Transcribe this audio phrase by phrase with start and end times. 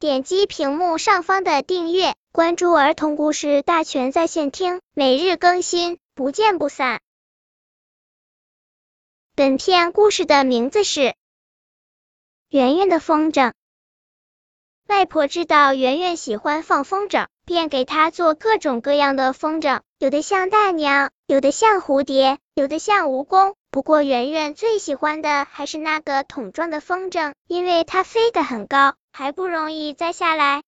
[0.00, 7.00] 点击屏幕上方的订阅，关注儿童故事大全在线听，每日更新，不见不散。
[9.34, 11.00] 本片故事的名字是
[12.48, 13.48] 《圆圆的风筝》。
[14.86, 23.54] 外婆知道圆圆喜欢放风筝，便给她做各种各样的风筝，有的像大鸟，有的像蝴蝶，有的像蜈蚣。
[23.72, 30.62] 不过圆圆最喜欢的还是那个桶状的风筝，因为它飞得很高，还不容易摘下来。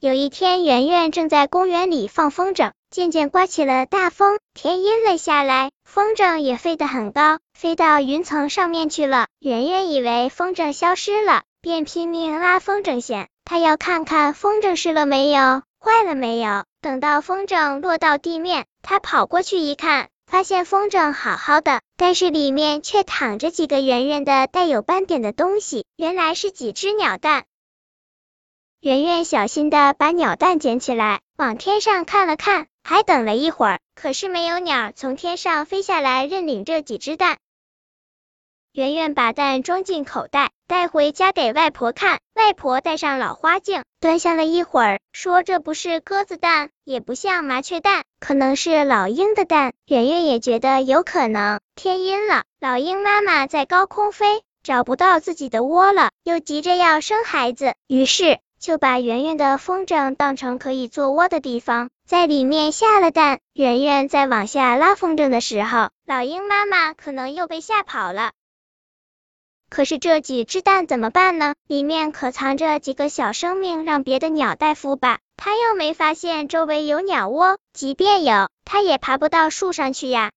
[0.00, 9.28] 有一天，圆圆正在公园里放风筝，渐渐刮起了大风，天阴了下来，风筝也飞得很高，飞到云层上面去了。
[9.38, 16.64] 圆圆以为风筝消失了，便拼命拉风筝线，他要看看风筝湿了没有，坏了没有。
[16.80, 20.08] 等到风筝落到地面，他跑过去一看。
[20.32, 27.44] 发现风筝好好的，但是里面却躺着几个圆圆的、带有斑点的东西，原来是几只鸟蛋。
[28.80, 37.36] 圆圆小心的把鸟蛋捡起来，往天上看了看，还等了一会儿，可是没有鸟从天上飞下来认领这几只蛋。
[38.72, 42.20] 圆圆把蛋装进口袋，带回家给外婆看。
[42.34, 51.58] 外婆戴上老花镜，端详了一会儿，说：“这不是鸽子蛋，也不像麻雀蛋，可能是老鹰的蛋。”圆圆也觉得有可能。
[51.74, 63.40] 天阴了，老鹰妈妈在高空飞，找不到自己的窝了，又急着要生孩子，于是就把圆圆的风筝当成可以做窝的地方，在里面下了蛋。
[63.54, 68.30] 圆圆在往下拉风筝的时候，老鹰妈妈可能又被吓跑了。
[69.68, 71.54] 可是这几只蛋怎么办呢？
[71.66, 75.18] 里面可藏着几个小生命，让别的鸟大夫吧。
[75.44, 80.30] 他又没发现周围有鸟窝，即便有，他也爬不到树上去呀。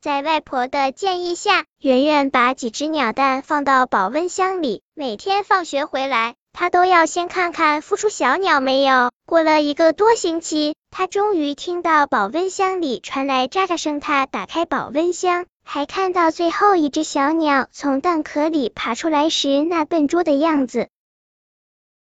[0.00, 9.10] 在外婆的建议下，圆圆把几只鸟蛋放到保温箱里，每天放学回来，他都要先看看孵出小鸟没有。
[9.26, 15.46] 过了一个多星期，他终于听到保温箱里传来喳喳声，他打开保温箱。
[15.64, 20.90] 还看到最后一只小鸟从蛋壳里爬出来时那笨拙的样子。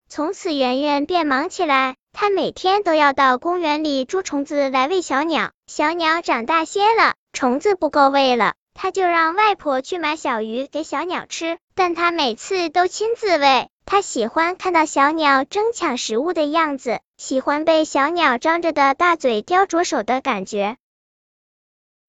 [0.09, 1.97] 从此，圆圆便忙起来。
[2.13, 5.51] 她每天都要到公园里捉虫子来喂小鸟。
[5.67, 11.59] 小鸟长大些了，虫子不够喂了，她就让外婆去买小鱼给小鸟吃。
[11.75, 13.69] 但她每次都亲自喂。
[13.85, 20.77] 她喜欢看到小鸟争抢食物的样子，喜欢被小鸟张着的大嘴叼着手的感觉。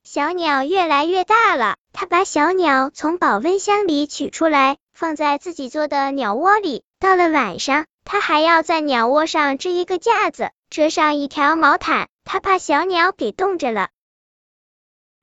[0.03, 6.83] 小鸟越来越大了，他把小鸟从保温箱里取出来，放在自己做的鸟窝里。
[6.99, 13.89] 到了晚上，他还要在鸟窝上支一个架子，遮上一条毛毯，他怕小鸟给冻着了。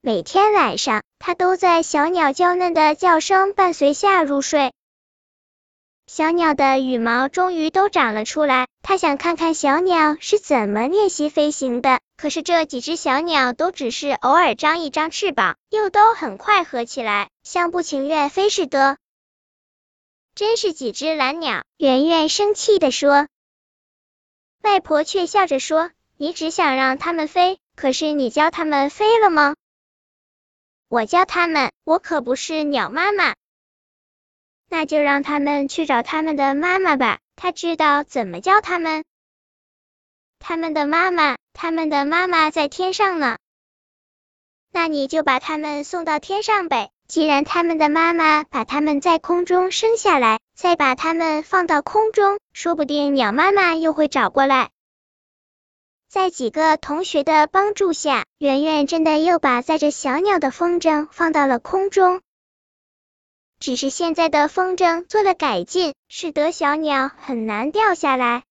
[0.00, 4.72] 每天晚上，他都在小鸟娇嫩的叫声伴随下入睡。
[6.06, 12.00] 小鸟的羽毛终于都长了出来，他想看看小鸟是怎么练习飞行的。
[12.16, 18.98] 可是这几只小鸟都只是偶尔张一张翅膀，又都很快合起来，像不情愿飞似的。
[20.34, 21.62] 真是几只蓝鸟！
[21.76, 23.28] 圆圆生气的说。
[24.62, 29.54] 外婆却笑着说：“你只想让它们飞，可是你教它们飞了吗？”
[30.88, 33.34] 我教它们，我可不是鸟妈妈。
[34.68, 39.04] 那就让他们去找他们的妈妈吧，他知道怎么教他们。
[40.40, 43.38] 他们的妈妈，他们的妈妈在天上呢。
[44.72, 46.90] 那你就把他们送到天上呗。
[47.06, 54.70] 既然他们的妈妈把他们在空中生下来，再把他们放到空中，说不定鸟妈妈又会找过来。
[56.08, 62.20] 在几个同学的帮助下，圆圆真的又把载着小鸟的风筝放到了空中。
[63.60, 68.44] 只是现在的风筝做了改进，使得小鸟很难掉下来。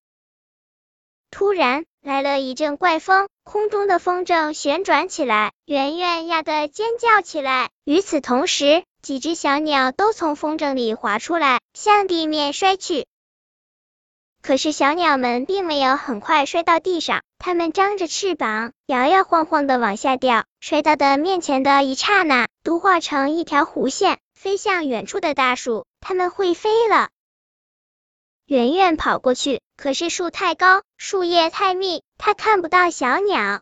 [1.34, 7.72] 突然来了一阵怪风，空中的风筝旋转起来，圆圆呀的尖叫起来。
[7.86, 13.08] 与此同时，几只小鸟都从风筝里滑出来，向地面摔去。
[14.44, 24.20] 可是小鸟们并没有很快摔到地上，它们张着翅膀，摇摇晃晃的往下掉，摔到的面前的一刹那，都化成一条弧线。
[24.36, 27.10] 飞向远处的大树，它们会飞了。
[28.46, 33.62] 圆圆跑过去，可是树太高，树叶太密，它看不到小鸟。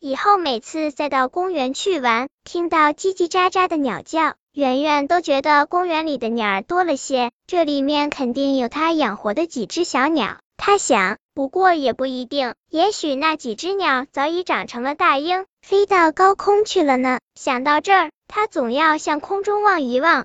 [0.00, 10.38] 以后每次再到公园去玩，听到叽叽喳喳的鸟叫，圆圆都觉得公园里的鸟儿多了些，这里面肯定有它养活的几只小鸟。
[10.56, 17.20] 他想，不过也不一定，也许那几只鸟早已长成了大鹰，飞到高空去了呢。
[17.34, 18.10] 想到这儿。
[18.26, 20.24] 他总要向空中望一望。